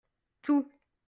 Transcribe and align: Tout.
Tout. 0.41 0.67